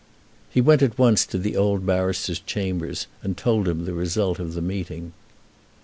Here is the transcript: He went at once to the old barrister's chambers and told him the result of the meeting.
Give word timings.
He 0.49 0.61
went 0.61 0.81
at 0.81 0.97
once 0.97 1.27
to 1.27 1.37
the 1.37 1.55
old 1.55 1.85
barrister's 1.85 2.39
chambers 2.39 3.05
and 3.21 3.37
told 3.37 3.67
him 3.67 3.85
the 3.85 3.93
result 3.93 4.39
of 4.39 4.55
the 4.55 4.59
meeting. 4.63 5.13